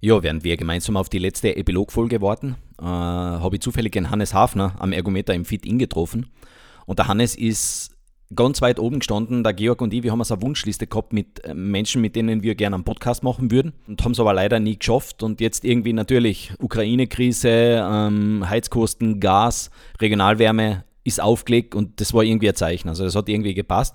[0.00, 4.34] Ja, während wir gemeinsam auf die letzte Epilogfolge warten, äh, habe ich zufällig den Hannes
[4.34, 6.30] Hafner am Ergometer im Fit-In getroffen.
[6.84, 7.96] Und der Hannes ist
[8.34, 9.42] ganz weit oben gestanden.
[9.42, 12.42] Der Georg und ich, wir haben so eine Wunschliste gehabt mit äh, Menschen, mit denen
[12.42, 15.22] wir gerne einen Podcast machen würden und haben es aber leider nie geschafft.
[15.22, 17.48] Und jetzt irgendwie natürlich Ukraine-Krise,
[17.88, 19.70] ähm, Heizkosten, Gas,
[20.00, 22.88] Regionalwärme ist aufgelegt und das war irgendwie ein Zeichen.
[22.88, 23.94] Also das hat irgendwie gepasst.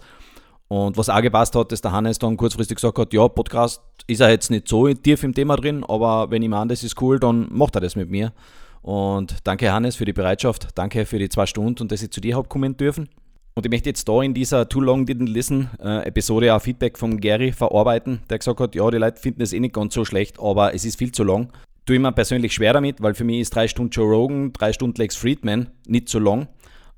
[0.72, 4.22] Und was auch gepasst hat, dass der Hannes dann kurzfristig gesagt hat, ja, Podcast ist
[4.22, 7.20] er jetzt nicht so tief im Thema drin, aber wenn ich meine, das ist cool,
[7.20, 8.32] dann macht er das mit mir.
[8.82, 12.22] Und danke Hannes für die Bereitschaft, danke für die zwei Stunden und dass ich zu
[12.22, 13.10] dir habe kommen dürfen.
[13.54, 16.98] Und ich möchte jetzt da in dieser Too Long Didn't Listen äh, Episode auch Feedback
[16.98, 20.06] von Gary verarbeiten, der gesagt hat, ja, die Leute finden es eh nicht ganz so
[20.06, 21.52] schlecht, aber es ist viel zu lang.
[21.86, 24.72] Tue ich mir persönlich schwer damit, weil für mich ist drei Stunden Joe Rogan, drei
[24.72, 26.48] Stunden Lex Friedman nicht so lang.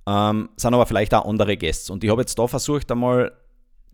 [0.05, 1.91] Ähm, sind aber vielleicht auch andere Gäste.
[1.91, 3.31] Und ich habe jetzt da versucht, einmal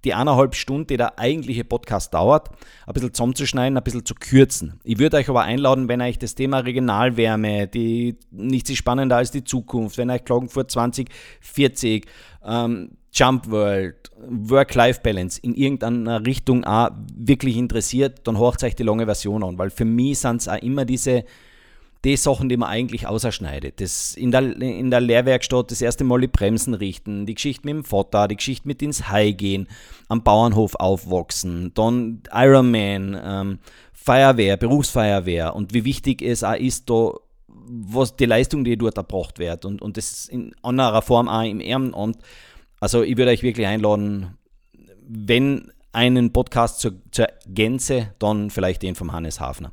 [0.03, 2.49] die eineinhalb Stunden, die der eigentliche Podcast dauert,
[2.85, 4.79] ein bisschen zusammenzuschneiden, ein bisschen zu kürzen.
[4.83, 9.31] Ich würde euch aber einladen, wenn euch das Thema Regionalwärme, die nichts ist spannender als
[9.31, 12.05] die Zukunft, wenn euch Klagenfurt 2040,
[12.45, 19.05] ähm, Jump World, Work-Life-Balance in irgendeiner Richtung auch wirklich interessiert, dann hört euch die lange
[19.05, 21.23] Version an, weil für mich sind es auch immer diese
[22.05, 23.81] die Sachen, die man eigentlich auserschneidet.
[23.81, 27.75] Das in, der, in der Lehrwerkstatt das erste Mal die Bremsen richten, die Geschichte mit
[27.75, 29.67] dem Vater, die Geschichte mit ins Hai gehen,
[30.07, 33.59] am Bauernhof aufwachsen, dann Ironman, ähm,
[33.91, 37.11] Feuerwehr, Berufsfeuerwehr und wie wichtig es auch ist, da
[37.71, 41.61] was die Leistung, die dort erbracht wird und, und das in anderer Form auch im
[41.61, 42.17] Ehrenamt.
[42.79, 44.37] Also ich würde euch wirklich einladen,
[45.07, 49.71] wenn einen Podcast zur, zur Gänze, dann vielleicht den vom Hannes Hafner.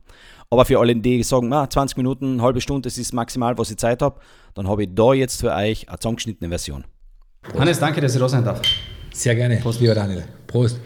[0.51, 3.71] Aber für alle, die sagen, ah, 20 Minuten, eine halbe Stunde, das ist maximal, was
[3.71, 4.21] ich Zeit habe,
[4.55, 6.85] dann habe ich da jetzt für euch eine zusammengeschnittene Version.
[7.43, 7.59] Prost.
[7.59, 8.63] Hannes, danke, dass ich da sein darf.
[9.13, 9.57] Sehr gerne.
[9.57, 10.25] Prost, lieber Daniel.
[10.47, 10.79] Prost.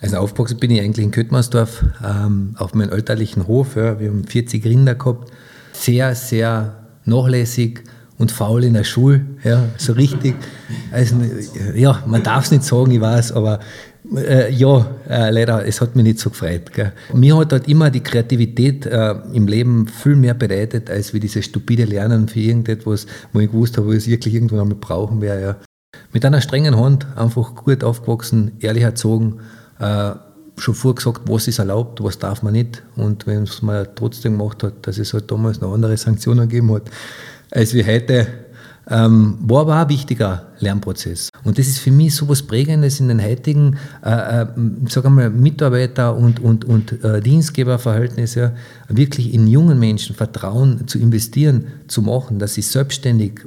[0.00, 3.76] Also aufgewachsen bin ich eigentlich in Köttmannsdorf ähm, auf meinem elterlichen Hof.
[3.76, 4.00] Ja.
[4.00, 5.30] Wir haben 40 Rinder gehabt.
[5.72, 7.84] Sehr, sehr nachlässig
[8.18, 9.24] und faul in der Schule.
[9.44, 10.34] Ja, so richtig.
[10.90, 11.16] Also,
[11.74, 13.60] ja, man darf es nicht sagen, ich weiß, aber
[14.16, 16.72] äh, ja, äh, leider, es hat mich nicht so gefreut.
[16.72, 16.92] Gell.
[17.14, 21.44] Mir hat halt immer die Kreativität äh, im Leben viel mehr bedeutet, als wie dieses
[21.44, 25.20] stupide Lernen für irgendetwas, wo ich gewusst habe, wo ich es wirklich irgendwann einmal brauchen
[25.20, 25.42] werde.
[25.42, 25.56] Ja.
[26.12, 29.40] Mit einer strengen Hand, einfach gut aufgewachsen, ehrlich erzogen,
[29.78, 30.12] äh,
[30.58, 32.82] schon vorgesagt, was ist erlaubt, was darf man nicht.
[32.96, 36.72] Und wenn es man trotzdem gemacht hat, dass es halt damals noch andere Sanktionen gegeben
[36.72, 36.90] hat,
[37.50, 38.26] als wie heute,
[38.90, 41.30] ähm, war aber auch ein wichtiger Lernprozess.
[41.44, 44.46] Und das ist für mich so etwas Prägendes in den heutigen äh, äh,
[45.04, 48.38] einmal, Mitarbeiter- und, und, und äh, Dienstgeberverhältnis,
[48.88, 53.40] wirklich in jungen Menschen Vertrauen zu investieren, zu machen, dass sie selbstständig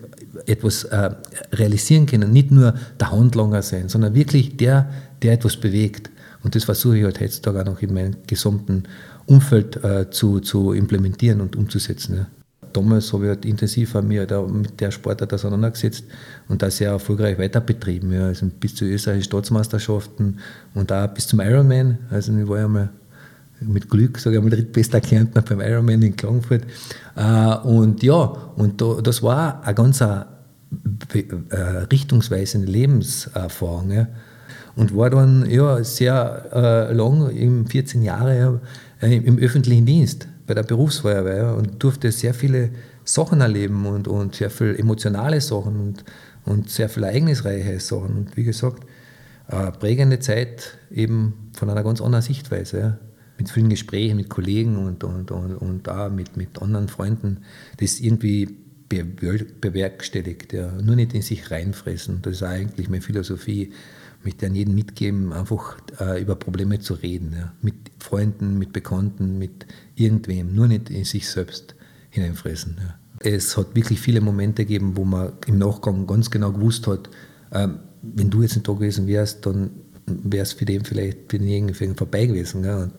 [0.46, 1.12] etwas äh,
[1.54, 2.32] realisieren können.
[2.32, 4.90] Nicht nur der Handlanger sein, sondern wirklich der,
[5.22, 6.10] der etwas bewegt.
[6.44, 8.84] Und das versuche ich halt heutzutage auch noch in meinem gesamten
[9.26, 12.18] Umfeld äh, zu, zu implementieren und umzusetzen.
[12.18, 12.28] Ja
[12.76, 16.04] damals habe ich halt intensiver mir da mit der Sportart auseinandergesetzt
[16.48, 18.12] und das sehr erfolgreich weiter betrieben.
[18.12, 18.28] Ja.
[18.28, 20.40] Also bis zu österreichischen Staatsmeisterschaften
[20.74, 21.98] und auch bis zum Ironman.
[22.10, 22.90] Also ich war ja mal
[23.62, 26.64] mit Glück, sage ich mal, drittbester Kärntner beim Ironman in Klagenfurt.
[27.16, 28.24] Äh, und ja,
[28.56, 30.26] und das war eine ganz äh,
[31.92, 33.92] richtungsweisende Lebenserfahrung.
[33.92, 34.08] Ja.
[34.76, 38.60] Und war dann ja, sehr äh, lang, 14 Jahre,
[39.02, 42.70] im öffentlichen Dienst bei der Berufsfeuerwehr und durfte sehr viele
[43.04, 46.04] Sachen erleben und, und sehr viele emotionale Sachen und,
[46.46, 48.18] und sehr viele ereignisreiche Sachen.
[48.18, 48.84] Und wie gesagt,
[49.48, 52.80] eine prägende Zeit eben von einer ganz anderen Sichtweise.
[52.80, 52.98] Ja.
[53.38, 57.44] Mit vielen Gesprächen mit Kollegen und, und, und, und auch mit, mit anderen Freunden,
[57.78, 60.72] das irgendwie bewerkstelligt, ja.
[60.82, 62.22] nur nicht in sich reinfressen.
[62.22, 63.72] Das ist eigentlich meine Philosophie
[64.26, 67.34] möchte an jeden mitgeben, einfach äh, über Probleme zu reden.
[67.38, 67.54] Ja.
[67.62, 69.66] Mit Freunden, mit Bekannten, mit
[69.96, 71.76] irgendwem, nur nicht in sich selbst
[72.10, 72.78] hineinfressen.
[72.80, 72.96] Ja.
[73.20, 77.10] Es hat wirklich viele Momente gegeben, wo man im Nachgang ganz genau gewusst hat,
[77.52, 79.72] ähm, wenn du jetzt nicht da gewesen wärst, dann
[80.06, 82.64] wäre es für den vielleicht für denjenigen vorbei gewesen.
[82.64, 82.84] Ja.
[82.84, 82.94] Und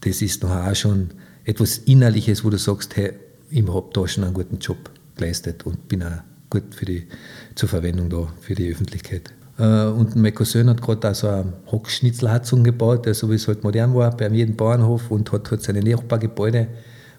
[0.00, 1.10] das ist noch auch schon
[1.44, 3.12] etwas Innerliches, wo du sagst, hey,
[3.50, 7.06] ich habe da schon einen guten Job geleistet und bin auch gut für die,
[7.54, 9.32] zur Verwendung da für die Öffentlichkeit.
[9.58, 13.94] Äh, und mein Cousin hat gerade so eine Hockschnitzelheizung gebaut, so wie es halt modern
[13.94, 16.68] war, bei jedem Bauernhof und hat halt seine Nachbargebäude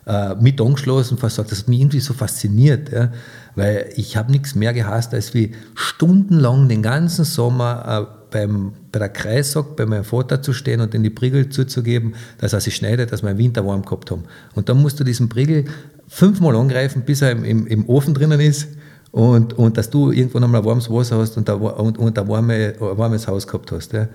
[0.05, 1.17] äh, mit angeschlossen.
[1.19, 3.11] Das hat mich irgendwie so fasziniert, ja,
[3.55, 8.99] weil ich habe nichts mehr gehasst, als wie stundenlang den ganzen Sommer äh, beim, bei
[8.99, 12.75] der Kreissack bei meinem Vater zu stehen und in die Prigel zuzugeben, dass er sich
[12.75, 14.23] schneidet, dass wir im Winter warm gehabt haben.
[14.55, 15.65] Und dann musst du diesen Prigel
[16.07, 18.67] fünfmal angreifen, bis er im, im, im Ofen drinnen ist
[19.11, 22.97] und, und dass du irgendwann einmal warmes Wasser hast und, und, und ein, warme, ein
[22.97, 23.93] warmes Haus gehabt hast.
[23.93, 24.07] Ja.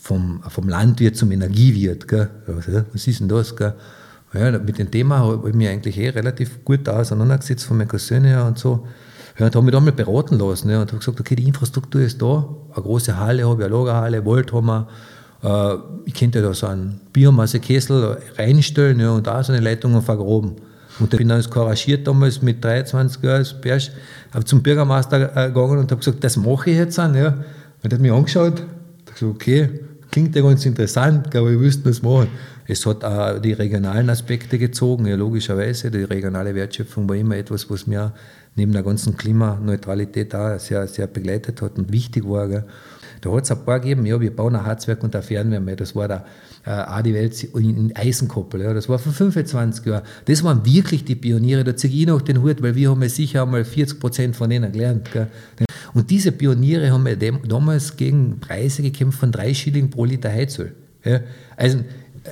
[0.00, 2.08] Vom, vom Landwirt zum Energiewirt.
[2.08, 2.28] Gell.
[2.92, 3.56] Was ist denn das?
[3.56, 3.74] Gell.
[4.34, 8.24] Ja, mit dem Thema habe ich mich eigentlich eh relativ gut auseinandergesetzt von meinen Cousin
[8.24, 8.86] her und so.
[9.38, 12.00] Ja, und habe mich dann mal beraten lassen ja, und habe gesagt, okay, die Infrastruktur
[12.00, 14.88] ist da, eine große Halle habe ich, eine Lagerhalle, Wald haben wir,
[15.42, 15.76] äh,
[16.06, 20.56] ich könnte da so einen Biomassekessel reinstellen ja, und da so eine Leitung vergraben.
[20.98, 23.92] Und ich bin dann couragiert damals mit 23 Jahren als Bersch
[24.44, 27.10] zum Bürgermeister äh, gegangen und habe gesagt, das mache ich jetzt an.
[27.10, 27.34] Und er
[27.84, 29.80] hat mich angeschaut, und gesagt, okay,
[30.10, 32.28] klingt ja ganz interessant, aber ich wüsste das machen.
[32.70, 35.90] Es hat auch die regionalen Aspekte gezogen, ja, logischerweise.
[35.90, 38.12] Die regionale Wertschöpfung war immer etwas, was mir
[38.56, 42.46] neben der ganzen Klimaneutralität auch sehr, sehr begleitet hat und wichtig war.
[42.46, 42.64] Gell.
[43.22, 45.76] Da hat es ein paar gegeben, ja, wir bauen ein Harzwerk und ein Fernwärme.
[45.76, 46.26] Das war der
[46.66, 48.60] äh, Adi Welt in Eisenkoppel.
[48.60, 50.02] Ja, das war vor 25 Jahren.
[50.26, 51.64] Das waren wirklich die Pioniere.
[51.64, 54.50] Da ziehe ich noch den Hut, weil wir haben ja sicher einmal 40 Prozent von
[54.50, 55.10] denen gelernt.
[55.10, 55.28] Gell.
[55.94, 60.74] Und diese Pioniere haben ja damals gegen Preise gekämpft von drei Schilling pro Liter Heizöl.
[61.02, 61.20] Ja.
[61.56, 61.78] Also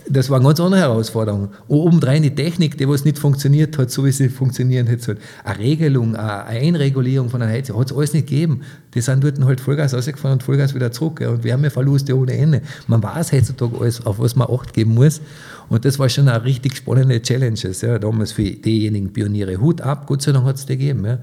[0.08, 1.50] das war eine ganz andere Herausforderung.
[1.68, 5.16] Obendrein die Technik, die was nicht funktioniert hat, so wie sie funktionieren hätte.
[5.44, 8.62] Eine Regelung, eine Einregulierung von einer Heizung, hat es alles nicht gegeben.
[8.94, 11.20] Die sind dort halt Vollgas rausgefahren und Vollgas wieder zurück.
[11.20, 12.62] Ja, und Wärmeverluste ohne Ende.
[12.86, 15.20] Man weiß heutzutage alles, auf was man Acht geben muss.
[15.68, 17.58] Und das war schon eine richtig spannende Challenge.
[17.82, 19.58] Ja, damals für diejenigen Pioniere.
[19.58, 21.04] Hut ab, Gott sei Dank hat es die gegeben.
[21.04, 21.18] Ja.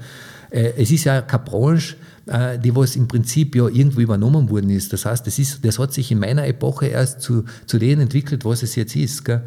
[0.50, 4.70] Äh, es ist ja keine Branche, äh, die was im Prinzip ja irgendwo übernommen worden
[4.70, 4.94] ist.
[4.94, 8.46] Das heißt, das, ist, das hat sich in meiner Epoche erst zu, zu dem entwickelt,
[8.46, 9.26] was es jetzt ist.
[9.26, 9.44] Gell?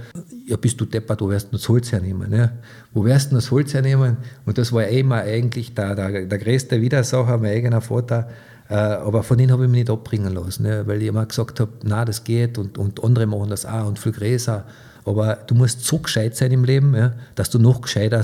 [0.46, 2.32] Ja, bist du deppert, wo wirst du das Holz hernehmen?
[2.32, 2.52] Ja?
[2.92, 4.18] Wo wirst du das Holz hernehmen?
[4.44, 8.28] Und das war immer eigentlich der, der, der größte Widersacher, mein eigener Vater.
[8.68, 10.86] Äh, aber von denen habe ich mich nicht abbringen lassen, ja?
[10.86, 13.98] weil ich immer gesagt habe, na, das geht und, und andere machen das auch und
[13.98, 14.64] viel größer.
[15.06, 18.22] Aber du musst so gescheit sein im Leben, ja, dass du noch gescheiter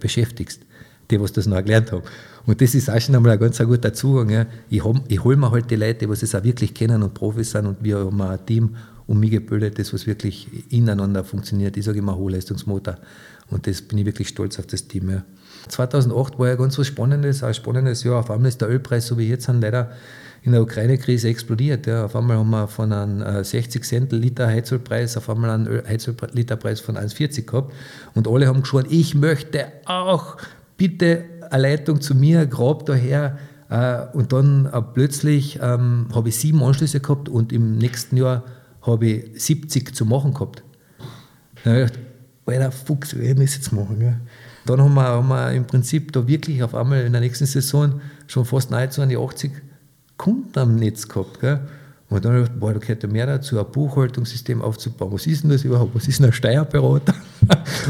[0.00, 0.62] beschäftigst,
[1.10, 2.02] die, was das noch gelernt haben.
[2.46, 4.30] Und das ist auch schon einmal ein ganz guter Zugang.
[4.30, 4.46] Ja.
[4.70, 7.66] Ich, ich hole mir halt die Leute, die es auch wirklich kennen und Profis sind
[7.66, 8.76] und wir haben ein Team
[9.06, 11.76] um mich gebildet, das was wirklich ineinander funktioniert.
[11.76, 12.96] Ich sage immer Hochleistungsmotor
[13.50, 15.10] und das bin ich wirklich stolz auf das Team.
[15.10, 15.22] Ja.
[15.68, 18.20] 2008 war ja ganz was Spannendes, ein spannendes Jahr.
[18.20, 19.92] Auf einmal ist der Ölpreis, so wie jetzt, leider
[20.42, 21.86] in der Ukraine-Krise explodiert.
[21.86, 22.04] Ja.
[22.04, 26.80] Auf einmal haben wir von einem 60 äh, Cent Liter Heizölpreis auf einmal einen Heizölliterpreis
[26.80, 27.72] von 1,40 gehabt.
[28.14, 30.36] Und alle haben geschworen, ich möchte auch
[30.76, 33.38] bitte eine Leitung zu mir, grab daher.
[33.68, 38.44] Äh, und dann äh, plötzlich ähm, habe ich sieben Anschlüsse gehabt und im nächsten Jahr
[38.82, 40.62] habe ich 70 zu machen gehabt.
[41.64, 42.06] Dann habe ich gedacht,
[42.46, 43.98] Alter, Fuchs, wir müssen jetzt machen.
[43.98, 44.20] Gell?
[44.66, 48.00] Dann haben wir, haben wir im Prinzip da wirklich auf einmal in der nächsten Saison
[48.28, 49.50] schon fast nahezu an die 80
[50.16, 51.40] Kunden am Netz gehabt.
[51.40, 51.60] Gell?
[52.08, 55.12] Und dann habe ich gedacht, boah, da gehört mehr dazu, ein Buchhaltungssystem aufzubauen.
[55.12, 55.94] Was ist denn das überhaupt?
[55.94, 57.14] Was ist denn ein Steuerberater?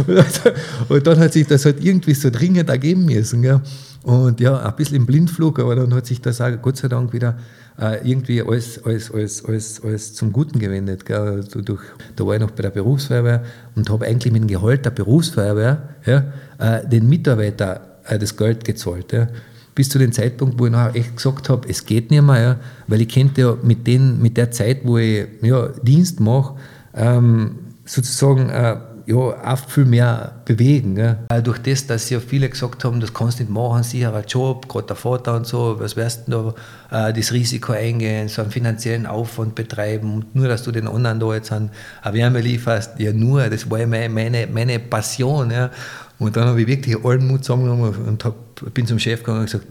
[0.88, 3.42] und dann hat sich das halt irgendwie so dringend ergeben müssen.
[3.42, 3.60] Gell?
[4.04, 7.12] Und ja, ein bisschen im Blindflug, aber dann hat sich das auch Gott sei Dank
[7.12, 7.36] wieder
[7.78, 11.04] äh, irgendwie alles, alles, alles, alles, alles zum Guten gewendet.
[11.04, 11.18] Gell?
[11.18, 11.82] Also durch,
[12.14, 15.90] da war ich noch bei der Berufsfeuerwehr und habe eigentlich mit dem Gehalt der Berufsfeuerwehr
[16.06, 16.24] ja,
[16.56, 19.12] äh, den Mitarbeiter äh, das Geld gezahlt.
[19.12, 19.28] Ja
[19.76, 22.56] bis zu dem Zeitpunkt, wo ich nachher echt gesagt habe, es geht nicht mehr, ja,
[22.88, 26.54] weil ich könnte ja mit, den, mit der Zeit, wo ich ja, Dienst mache,
[26.94, 28.76] ähm, sozusagen äh,
[29.06, 29.16] ja,
[29.52, 30.96] oft viel mehr bewegen.
[30.96, 31.40] Ja.
[31.40, 34.88] Durch das, dass ja viele gesagt haben, das kannst du nicht machen, sicherer Job, gerade
[34.88, 36.54] der Vater und so, was wirst du
[36.90, 41.20] da äh, das Risiko eingehen, so einen finanziellen Aufwand betreiben nur, dass du den anderen
[41.20, 41.70] da jetzt an
[42.02, 45.50] Wärme lieferst, ja nur, das war ja meine, meine, meine Passion.
[45.50, 45.70] Ja.
[46.18, 48.34] Und dann habe ich wirklich allen Mut zusammengenommen und hab,
[48.74, 49.66] bin zum Chef gegangen und gesagt,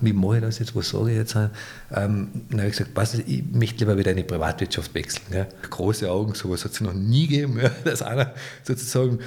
[0.00, 1.34] wie mache ich das jetzt, was sage ich jetzt?
[1.34, 5.24] Ähm, dann habe ich gesagt, was, ich möchte lieber wieder in die Privatwirtschaft wechseln.
[5.32, 5.46] Ja.
[5.70, 9.18] Große Augen, sowas hat es noch nie gegeben, ja, dass einer sozusagen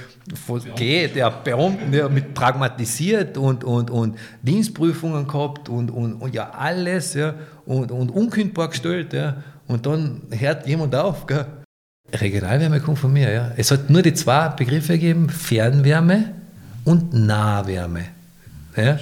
[0.76, 6.52] geht, der Beamten, der mit pragmatisiert und, und, und Dienstprüfungen gehabt und, und, und ja
[6.52, 7.36] alles ja,
[7.66, 9.14] und, und unkündbar gestellt.
[9.14, 9.44] Ja.
[9.68, 11.26] Und dann hört jemand auf.
[11.26, 11.46] Gell.
[12.14, 13.32] Regionalwärme kommt von mir.
[13.32, 13.52] Ja.
[13.56, 16.34] Es hat nur die zwei Begriffe gegeben, Fernwärme
[16.86, 18.19] und Nahwärme.
[18.76, 19.00] Ja?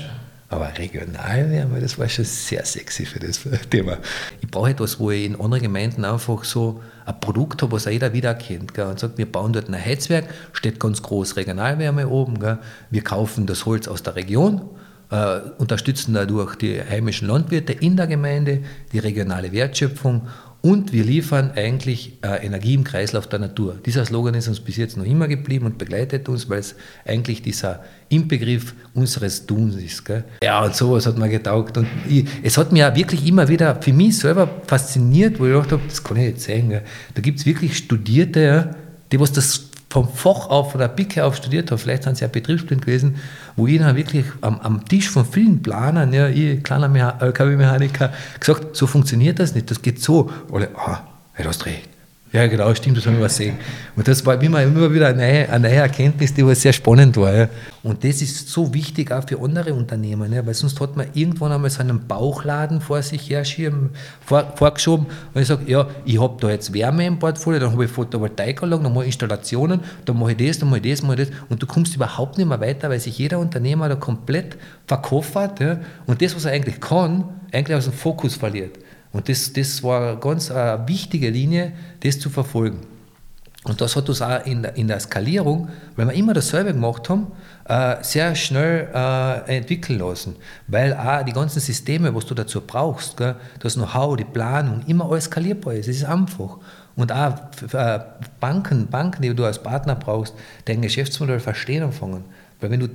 [0.49, 3.97] Aber Regionalwärme, das war schon sehr sexy für das Thema.
[4.41, 8.13] Ich brauche etwas, wo ich in anderen Gemeinden einfach so ein Produkt habe, was jeder
[8.13, 8.73] wiedererkennt.
[8.73, 8.85] Gell?
[8.85, 12.39] Und sagt, wir bauen dort ein Heizwerk, steht ganz groß Regionalwärme oben.
[12.39, 12.59] Gell?
[12.89, 14.61] Wir kaufen das Holz aus der Region,
[15.11, 20.29] äh, unterstützen dadurch die heimischen Landwirte in der Gemeinde, die regionale Wertschöpfung
[20.67, 23.77] und wir liefern eigentlich äh, Energie im Kreislauf der Natur.
[23.85, 27.41] Dieser Slogan ist uns bis jetzt noch immer geblieben und begleitet uns, weil es eigentlich
[27.41, 30.03] dieser Inbegriff unseres Tuns ist.
[30.03, 30.25] Gell?
[30.43, 31.77] Ja, und sowas hat mir getaugt.
[31.77, 35.71] Und ich, es hat mir wirklich immer wieder für mich selber fasziniert, wo ich gedacht
[35.71, 36.67] habe, das kann ich nicht sagen.
[36.67, 36.81] Gell?
[37.15, 38.75] Da gibt es wirklich Studierte,
[39.13, 42.25] die was das vom Fach auf, von der Picke auf studiert habe, vielleicht sind sie
[42.25, 43.15] ja betriebsblind gewesen,
[43.57, 46.87] wo ich dann wirklich am, am Tisch von vielen Planern, ja, ich, kleiner
[47.19, 50.31] LKW-Mechaniker, gesagt, so funktioniert das nicht, das geht so.
[50.53, 51.01] Alle, ah,
[51.37, 51.89] du hast recht,
[52.33, 53.57] Ja, genau, stimmt, das haben wir gesehen.
[53.95, 57.33] Und das war immer, immer wieder eine neue, eine neue Erkenntnis, die sehr spannend war.
[57.33, 57.49] Ja.
[57.83, 61.53] Und das ist so wichtig auch für andere Unternehmen, ja, weil sonst hat man irgendwann
[61.53, 63.91] einmal so einen Bauchladen vor sich herschieben,
[64.25, 67.85] vor, vorgeschoben und ich sage, ja, ich habe da jetzt Wärme im Portfolio, dann habe
[67.85, 71.21] ich Photovoltaikanlagen, dann mache ich Installationen, dann mache ich das, dann mache ich das, mache
[71.21, 74.57] ich das und du kommst überhaupt nicht mehr weiter, weil sich jeder Unternehmer da komplett
[74.85, 78.77] verkoffert ja, und das, was er eigentlich kann, eigentlich aus dem Fokus verliert.
[79.17, 81.71] Und das, das war ganz eine äh, wichtige Linie,
[82.01, 82.81] das zu verfolgen.
[83.63, 87.09] Und das hat uns auch in der, in der Skalierung, weil wir immer dasselbe gemacht
[87.09, 87.31] haben,
[87.67, 90.35] äh, sehr schnell äh, entwickeln lassen.
[90.67, 95.25] Weil auch die ganzen Systeme, was du dazu brauchst, das Know-how, die Planung, immer alles
[95.25, 95.87] skalierbar ist.
[95.87, 96.59] Es ist einfach.
[96.95, 97.33] Und auch
[98.39, 102.23] Banken, Banken, die du als Partner brauchst, dein Geschäftsmodell verstehen anfangen.
[102.61, 102.89] Weil wenn du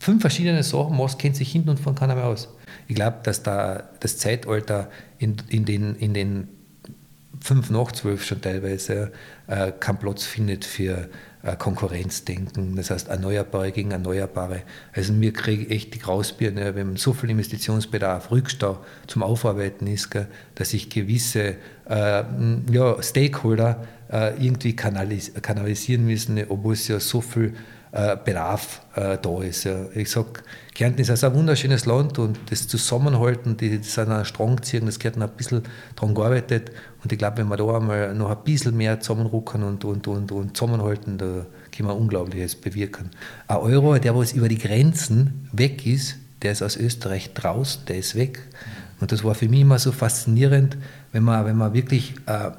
[0.00, 2.48] fünf verschiedene Sachen machst, kennt sich hinten und vorne keiner mehr aus.
[2.88, 4.88] Ich glaube, dass da das Zeitalter
[5.20, 6.48] in, in, den, in den
[7.40, 9.12] fünf nach zwölf schon teilweise
[9.46, 11.08] äh, keinen Platz findet für
[11.42, 14.62] äh, Konkurrenzdenken, das heißt Erneuerbare gegen Erneuerbare.
[14.94, 20.26] Also mir kriege echt die Grausbirne, wenn so viel Investitionsbedarf, Rückstau zum Aufarbeiten ist, gell,
[20.54, 21.56] dass ich gewisse
[21.88, 22.24] äh,
[22.72, 27.54] ja, Stakeholder äh, irgendwie kanalis kanalisieren müssen, obwohl es ja so viel
[27.92, 29.64] äh, Bedarf äh, da ist.
[29.64, 29.86] Ja.
[29.94, 30.28] Ich sage,
[30.74, 34.86] Kärnten ist also ein wunderschönes Land und das Zusammenhalten, die, das sind ein Strang ziehen,
[34.86, 35.62] das gehört noch ein bisschen
[35.96, 36.70] daran gearbeitet.
[37.02, 40.32] Und ich glaube, wenn wir da einmal noch ein bisschen mehr zusammenrucken und, und, und,
[40.32, 43.10] und zusammenhalten, da können wir Unglaubliches bewirken.
[43.48, 47.98] Ein Euro, der was über die Grenzen weg ist, der ist aus Österreich draußen, der
[47.98, 48.40] ist weg.
[49.00, 50.76] Und das war für mich immer so faszinierend,
[51.12, 52.50] wenn man, wenn man wirklich äh,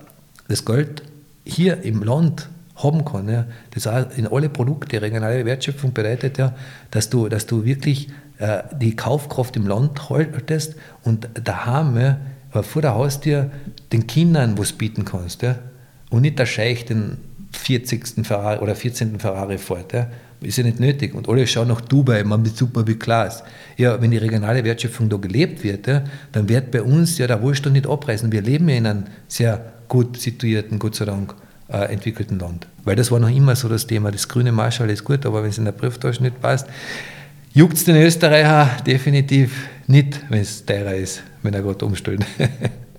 [0.47, 1.03] das Geld
[1.45, 2.49] hier im Land
[2.83, 3.29] haben kann.
[3.29, 3.45] Ja.
[3.71, 6.55] Das auch in alle Produkte, regionale Wertschöpfung bedeutet ja,
[6.91, 8.09] dass du, dass du wirklich
[8.39, 12.17] äh, die Kaufkraft im Land haltest und daheim ja,
[12.61, 13.51] vor der Haustür
[13.91, 15.41] den Kindern was bieten kannst.
[15.41, 15.55] Ja.
[16.09, 17.17] Und nicht der Scheich den
[17.53, 18.25] 40.
[18.25, 19.19] Ferrari oder 14.
[19.19, 19.93] Ferrari fährt.
[19.93, 20.07] Ja.
[20.41, 21.13] Ist ja nicht nötig.
[21.13, 23.43] Und alle schauen nach Dubai, man mit super wie Glas.
[23.77, 27.43] Ja, wenn die regionale Wertschöpfung da gelebt wird, ja, dann wird bei uns ja der
[27.43, 28.31] Wohlstand nicht abreißen.
[28.31, 31.35] Wir leben ja in einem sehr gut situierten, Gott sei Dank,
[31.71, 32.67] äh, entwickelten Land.
[32.83, 34.11] Weil das war noch immer so das Thema.
[34.11, 36.67] Das grüne Marschall ist gut, aber wenn es in der Brieftasche nicht passt,
[37.53, 42.25] juckt es den Österreicher definitiv nicht, wenn es teurer ist, wenn er gerade umstellt.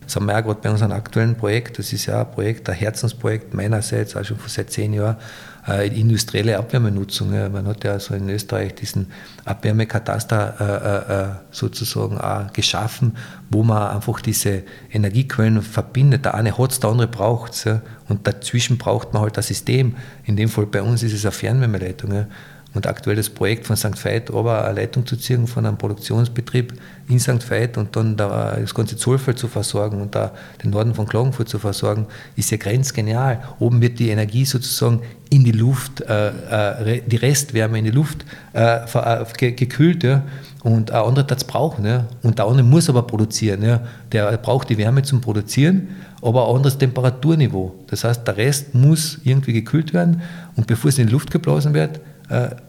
[0.05, 1.79] Das haben wir auch gerade bei unserem aktuellen Projekt.
[1.79, 5.17] Das ist ja ein Projekt, ein Herzensprojekt meinerseits, auch schon seit zehn Jahren,
[5.66, 7.31] industrielle Abwärmenutzung.
[7.31, 9.12] Man hat ja so in Österreich diesen
[9.45, 13.16] Abwärmekataster äh, äh, äh, sozusagen auch geschaffen,
[13.50, 16.25] wo man einfach diese Energiequellen verbindet.
[16.25, 17.66] Der eine hat es, der andere braucht es.
[18.09, 19.95] Und dazwischen braucht man halt ein System.
[20.25, 22.26] In dem Fall bei uns ist es eine Fernwärmeleitung.
[22.75, 24.02] Und aktuell das Projekt von St.
[24.02, 26.73] Veit, aber eine Leitung zu ziehen von einem Produktionsbetrieb
[27.09, 27.50] in St.
[27.50, 30.33] Veit und dann da das ganze Zollfeld zu versorgen und da
[30.64, 33.42] den Norden von Klagenfurt zu versorgen, ist ja grenzgenial.
[33.59, 35.02] Oben wird die Energie sozusagen
[35.33, 40.05] in die Luft, äh, äh, die Restwärme in die Luft äh, äh gekühlt.
[40.05, 40.23] Ja.
[40.62, 41.87] Und ein anderer das brauchen.
[41.87, 42.05] Ja.
[42.23, 43.62] Und der andere muss aber produzieren.
[43.62, 43.81] Ja.
[44.12, 45.89] Der braucht die Wärme zum Produzieren,
[46.21, 47.75] aber ein anderes Temperaturniveau.
[47.87, 50.21] Das heißt, der Rest muss irgendwie gekühlt werden
[50.55, 52.01] und bevor es in die Luft geblasen wird,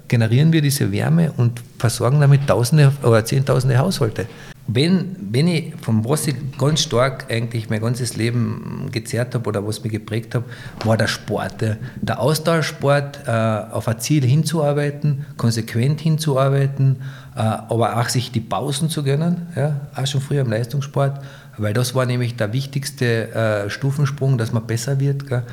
[0.07, 4.25] generieren wir diese Wärme und versorgen damit Tausende oder Zehntausende Haushalte.
[4.65, 9.65] Wenn, wenn ich, von was ich ganz stark eigentlich mein ganzes Leben gezerrt habe oder
[9.67, 10.45] was mich geprägt habe,
[10.85, 11.55] war der Sport.
[12.01, 17.01] Der Ausdauersport, äh, auf ein Ziel hinzuarbeiten, konsequent hinzuarbeiten,
[17.35, 21.19] äh, aber auch sich die Pausen zu gönnen, ja, auch schon früher im Leistungssport,
[21.57, 25.27] weil das war nämlich der wichtigste äh, Stufensprung, dass man besser wird.
[25.27, 25.43] Gell?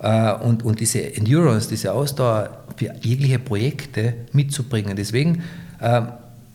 [0.00, 4.94] Äh, und, und diese Endurance, diese Ausdauer für jegliche Projekte mitzubringen.
[4.96, 5.42] Deswegen,
[5.80, 6.02] äh,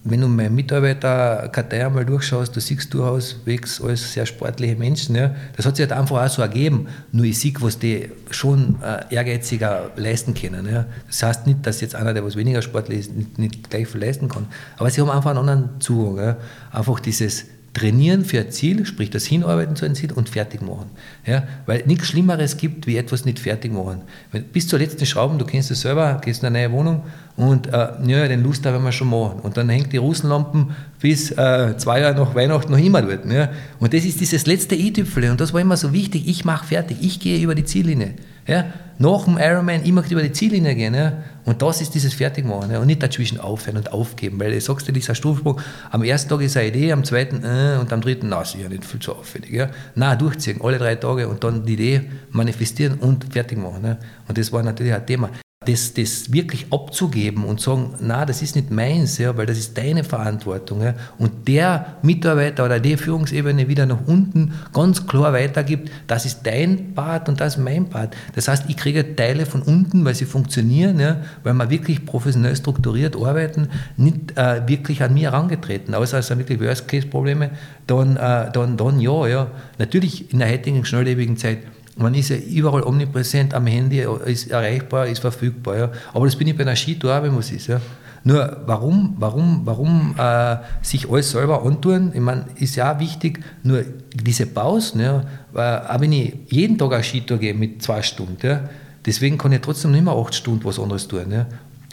[0.07, 3.37] wenn du meine Mitarbeiterkartei einmal durchschaust, du siehst durchaus
[3.83, 5.15] alles sehr sportliche Menschen.
[5.15, 5.35] Ja.
[5.57, 6.87] Das hat sich halt einfach auch so ergeben.
[7.11, 10.67] Nur ich sehe, was die schon äh, ehrgeiziger leisten können.
[10.71, 10.85] Ja.
[11.07, 13.99] Das heißt nicht, dass jetzt einer, der was weniger sportlich ist, nicht, nicht gleich viel
[13.99, 14.45] leisten kann.
[14.77, 16.23] Aber sie haben einfach einen anderen Zugang.
[16.23, 16.37] Ja.
[16.71, 17.45] Einfach dieses
[17.75, 20.89] trainieren für ein Ziel, sprich das Hinarbeiten zu einem Ziel und fertig machen.
[21.25, 24.01] Ja, weil nichts Schlimmeres gibt, wie etwas nicht fertig machen.
[24.31, 27.03] Wenn, bis zur letzten Schrauben, du kennst es selber, gehst in eine neue Wohnung
[27.35, 29.41] und äh, ja, den Lust werden wir schon machen.
[29.43, 33.29] Und dann hängt die Russenlampen bis äh, zwei Jahre nach Weihnachten noch immer dort.
[33.29, 33.49] Ja.
[33.79, 36.97] Und das ist dieses letzte i-Tüpfel und das war immer so wichtig, ich mache fertig,
[37.01, 38.13] ich gehe über die Ziellinie.
[38.47, 38.65] Ja.
[38.97, 40.93] Nach dem Ironman immer über die Ziellinie gehen.
[40.93, 41.13] Ja.
[41.43, 44.87] Und das ist dieses Fertigmachen ja, und nicht dazwischen aufhören und aufgeben, weil du sagst
[44.87, 45.61] dir, dieser Stufensprung,
[45.91, 48.85] am ersten Tag ist eine Idee, am zweiten äh, und am dritten, na, sicher nicht
[48.85, 49.51] viel zu aufwendig.
[49.51, 49.69] Ja.
[49.95, 53.83] Na, durchziehen, alle drei Tage und dann die Idee manifestieren und fertig machen.
[53.83, 53.97] Ja.
[54.27, 55.29] Und das war natürlich ein Thema.
[55.65, 59.77] Das, das wirklich abzugeben und sagen, na, das ist nicht meins, ja, weil das ist
[59.77, 60.81] deine Verantwortung.
[60.81, 66.41] Ja, und der Mitarbeiter oder die Führungsebene wieder nach unten ganz klar weitergibt, das ist
[66.43, 68.15] dein Part und das ist mein Part.
[68.35, 72.55] Das heißt, ich kriege Teile von unten, weil sie funktionieren, ja, weil wir wirklich professionell
[72.55, 77.51] strukturiert arbeiten, nicht äh, wirklich an mir herangetreten, außer es sind wirklich Worst-Case-Probleme,
[77.87, 79.47] dann, äh, dann, dann ja, ja.
[79.77, 81.59] Natürlich in der heutigen schnelllebigen Zeit
[81.95, 85.77] man ist ja überall omnipräsent am Handy, ist erreichbar, ist verfügbar.
[85.77, 85.91] Ja.
[86.13, 87.67] Aber das bin ich bei einer Skitour wenn was ist.
[87.67, 87.79] Ja.
[88.23, 92.11] Nur warum, warum, warum äh, sich alles selber antun?
[92.13, 93.83] Ich meine, ist ja auch wichtig, nur
[94.13, 95.23] diese Pausen, ja,
[95.53, 98.67] auch wenn ich jeden Tag eine Skitour gehe mit zwei Stunden, ja,
[99.05, 101.31] deswegen kann ich trotzdem nicht mehr acht Stunden was anderes tun.
[101.31, 101.45] Ja.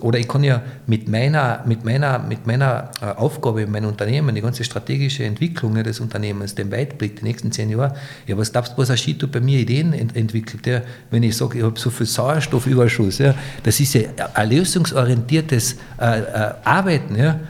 [0.03, 4.35] Oder ich kann ja mit meiner, mit meiner, mit meiner äh, Aufgabe in meinem Unternehmen,
[4.35, 7.95] die ganze strategische Entwicklung des Unternehmens, den Weitblick, die nächsten zehn Jahre,
[8.27, 10.67] ja, was glaubst du, was Aschito bei mir Ideen ent entwickelt?
[10.67, 10.83] Ja?
[11.11, 13.35] Wenn ich sage, ich habe so viel Sauerstoffüberschuss, ja?
[13.63, 14.03] das ist ja
[14.35, 17.41] ein lösungsorientiertes äh, äh, Arbeiten, ja?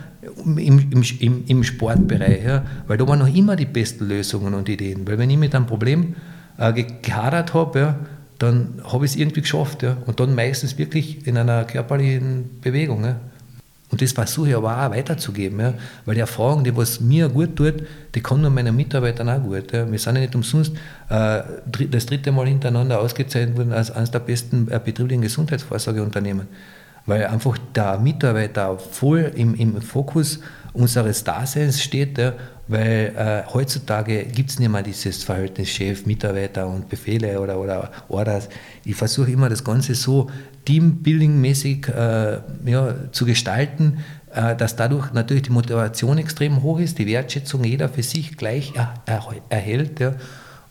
[0.44, 2.62] Im, im, im, im Sportbereich, ja?
[2.87, 5.06] weil da waren noch immer die besten Lösungen und Ideen.
[5.06, 6.14] Weil wenn ich mit einem Problem
[6.59, 7.97] äh, gehadert habe, ja,
[8.42, 9.82] dann habe ich es irgendwie geschafft.
[9.82, 9.96] Ja.
[10.06, 13.04] Und dann meistens wirklich in einer körperlichen Bewegung.
[13.04, 13.16] Ja.
[13.90, 15.75] Und das versuche ich aber auch weiterzugeben, ja.
[16.06, 17.75] weil die Erfahrung, die was mir gut tut,
[18.14, 19.70] die kann nur meinen Mitarbeitern auch gut.
[19.72, 19.90] Ja.
[19.90, 20.75] Wir sind ja nicht umsonst
[21.08, 21.42] äh,
[21.90, 26.49] das dritte Mal hintereinander ausgezeichnet worden als eines der besten äh, betrieblichen Gesundheitsvorsorgeunternehmen,
[27.06, 30.40] weil einfach der Mitarbeiter voll im, im Fokus
[30.72, 32.32] unseres Daseins steht ja,
[32.69, 37.90] weil äh, heutzutage gibt es nicht mehr dieses Verhältnis Chef, Mitarbeiter und Befehle oder, oder
[38.09, 38.49] Orders.
[38.85, 40.31] Ich versuche immer das Ganze so
[40.66, 42.40] teambuilding-mäßig äh,
[42.71, 43.99] ja, zu gestalten,
[44.33, 48.73] äh, dass dadurch natürlich die Motivation extrem hoch ist, die Wertschätzung jeder für sich gleich
[48.75, 50.00] er, er, erhält.
[50.00, 50.14] Ja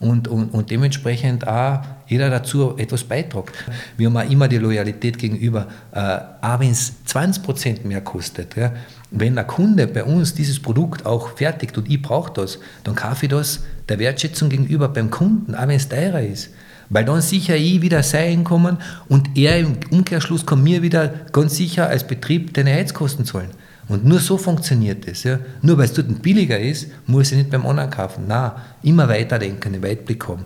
[0.01, 3.51] und, und, und dementsprechend auch jeder dazu etwas beiträgt.
[3.97, 8.55] Wir haben auch immer die Loyalität gegenüber, äh, auch wenn es 20% mehr kostet.
[8.55, 8.73] Ja,
[9.11, 13.27] wenn der Kunde bei uns dieses Produkt auch fertigt und ich brauche das, dann kaufe
[13.27, 16.49] ich das der Wertschätzung gegenüber beim Kunden, auch wenn es teurer ist.
[16.89, 18.77] Weil dann sicher ich wieder sein kommen
[19.07, 23.51] und er im Umkehrschluss kann mir wieder ganz sicher als Betrieb deine Heizkosten zahlen.
[23.91, 25.23] Und nur so funktioniert das.
[25.23, 25.37] Ja.
[25.61, 28.25] Nur weil es dort billiger ist, muss ich nicht beim anderen kaufen.
[28.25, 28.51] Nein,
[28.83, 30.45] immer weiterdenken, einen Weitblick haben.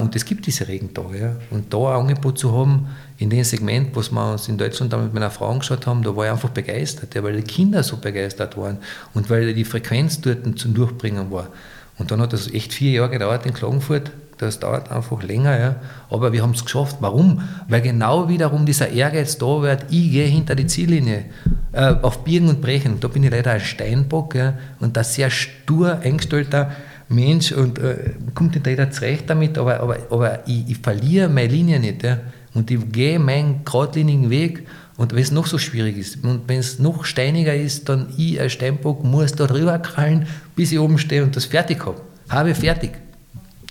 [0.00, 1.18] Und es gibt diese Regentage.
[1.18, 1.36] Ja.
[1.50, 4.96] Und da ein Angebot zu haben, in dem Segment, was wir uns in Deutschland da
[4.96, 7.98] mit meiner Frau angeschaut haben, da war ich einfach begeistert, ja, weil die Kinder so
[7.98, 8.78] begeistert waren
[9.12, 11.48] und weil die Frequenz dort zum Durchbringen war.
[11.98, 14.10] Und dann hat das echt vier Jahre gedauert in Klagenfurt.
[14.38, 15.76] Das dauert einfach länger, ja.
[16.10, 16.96] aber wir haben es geschafft.
[17.00, 17.40] Warum?
[17.68, 21.24] Weil genau wiederum dieser Ehrgeiz da wird, ich gehe hinter die Ziellinie,
[21.72, 23.00] äh, auf Biegen und Brechen.
[23.00, 26.72] Da bin ich leider ein Steinbock ja, und ein sehr stur eingestellter
[27.08, 31.48] Mensch und äh, kommt nicht jeder zurecht damit, aber, aber, aber ich, ich verliere meine
[31.48, 32.02] Linie nicht.
[32.02, 32.18] Ja.
[32.52, 34.66] Und ich gehe meinen geradlinigen Weg.
[34.96, 38.40] Und wenn es noch so schwierig ist und wenn es noch steiniger ist, dann ich
[38.40, 42.00] als Steinbock muss da drüber krallen, bis ich oben stehe und das fertig habe.
[42.30, 42.92] Habe fertig.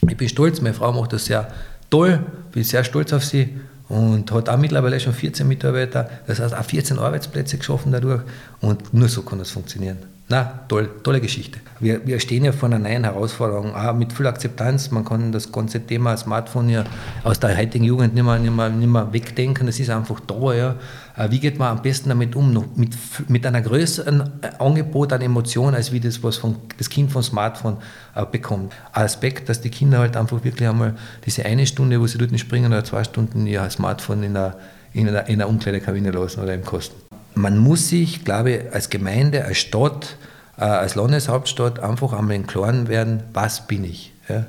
[0.08, 1.47] Ich bin stolz, meine Frau macht das sehr
[1.89, 2.19] toll,
[2.51, 6.63] bin sehr stolz auf sie und hat auch mittlerweile schon 14 Mitarbeiter, das heißt auch
[6.63, 8.21] 14 Arbeitsplätze geschaffen dadurch
[8.62, 10.14] und nur so kann das funktionieren.
[10.27, 11.59] Na, toll, tolle Geschichte.
[11.79, 14.89] Wir, wir stehen ja vor einer neuen Herausforderung, auch mit viel Akzeptanz.
[14.89, 16.83] Man kann das ganze Thema Smartphone ja
[17.23, 19.67] aus der heutigen Jugend nicht mehr, nicht mehr, nicht mehr wegdenken.
[19.67, 20.53] Das ist einfach da.
[20.55, 20.75] Ja.
[21.15, 22.53] Äh, wie geht man am besten damit um?
[22.53, 22.95] Noch mit,
[23.27, 27.21] mit einer größeren äh, Angebot an Emotionen, als wie das, was von, das Kind vom
[27.21, 27.77] Smartphone
[28.15, 28.73] äh, bekommt.
[28.93, 32.71] Aspekt, dass die Kinder halt einfach wirklich einmal diese eine Stunde, wo sie dort springen,
[32.71, 34.57] oder zwei Stunden ihr Smartphone in der,
[34.91, 37.04] in in Umkleidekabine lassen oder im Kosten
[37.35, 40.17] man muss sich, glaube ich, als Gemeinde, als Stadt,
[40.57, 44.13] äh, als Landeshauptstadt einfach einmal im Klaren werden, was bin ich.
[44.27, 44.45] Ja?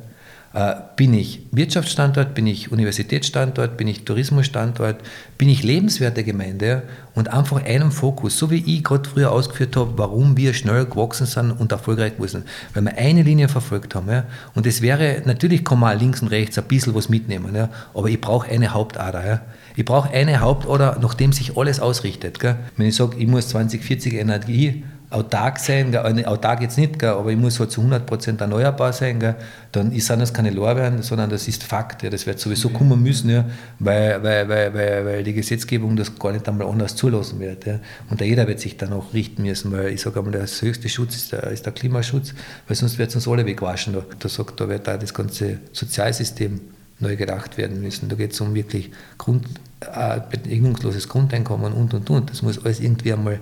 [0.57, 5.03] Äh, bin ich Wirtschaftsstandort, bin ich Universitätsstandort, bin ich Tourismusstandort,
[5.37, 9.92] bin ich lebenswerte Gemeinde und einfach einen Fokus, so wie ich gerade früher ausgeführt habe,
[9.99, 14.09] warum wir schnell gewachsen sind und erfolgreich sind, weil wir eine Linie verfolgt haben.
[14.09, 14.25] Ja?
[14.55, 17.69] Und es wäre, natürlich kann man links und rechts ein bisschen was mitnehmen, ja?
[17.92, 19.27] aber ich brauche eine Hauptader.
[19.27, 19.42] Ja?
[19.77, 22.40] Ich brauche eine Hauptader, nach dem sich alles ausrichtet.
[22.40, 22.57] Gell?
[22.79, 26.27] Wenn ich sage, ich muss 2040 Energie autark sein, gell?
[26.27, 27.11] autark jetzt nicht, gell?
[27.11, 29.37] aber ich muss halt zu 100% erneuerbar sein, gell?
[29.73, 32.03] dann sind das keine Lorbeeren, sondern das ist Fakt.
[32.03, 32.11] Ja?
[32.11, 33.45] Das wird sowieso kommen müssen, ja?
[33.79, 37.66] weil, weil, weil, weil, weil die Gesetzgebung das gar nicht einmal anders zulassen wird.
[37.66, 37.79] Ja?
[38.11, 41.16] Und jeder wird sich dann auch richten müssen, weil ich sage einmal, der höchste Schutz
[41.16, 42.35] ist der, ist der Klimaschutz,
[42.66, 43.92] weil sonst wird es uns alle wegwaschen.
[43.92, 46.61] Da, da sagt, da wird da das ganze Sozialsystem
[46.99, 48.09] neu gedacht werden müssen.
[48.09, 49.47] Da geht es um wirklich Grund,
[49.81, 52.31] äh, bedingungsloses Grundeinkommen und und und.
[52.31, 53.40] Das muss alles irgendwie einmal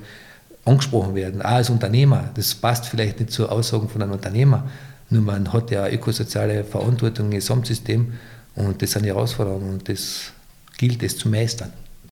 [0.64, 1.42] angesprochen werden.
[1.42, 2.30] Auch als Unternehmer.
[2.34, 4.68] Das passt vielleicht nicht zur Aussagen von einem Unternehmer.
[5.10, 8.14] Nur man hat ja ökosoziale Verantwortung im Gesamtsystem
[8.54, 10.32] und das sind die Herausforderungen und das
[10.78, 11.72] gilt es zu meistern.